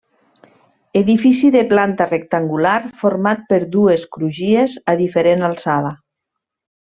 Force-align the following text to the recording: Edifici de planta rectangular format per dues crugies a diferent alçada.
Edifici 1.01 1.51
de 1.55 1.61
planta 1.73 2.07
rectangular 2.07 2.73
format 3.03 3.45
per 3.53 3.61
dues 3.77 4.07
crugies 4.17 4.75
a 4.95 4.97
diferent 5.03 5.45
alçada. 5.51 5.93